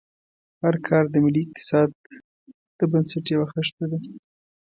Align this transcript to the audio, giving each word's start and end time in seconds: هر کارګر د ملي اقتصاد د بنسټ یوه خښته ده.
هر 0.63 0.75
کارګر 0.87 1.11
د 1.11 1.15
ملي 1.25 1.41
اقتصاد 1.45 1.89
د 2.77 2.79
بنسټ 2.91 3.25
یوه 3.35 3.47
خښته 3.51 3.85
ده. 3.91 3.99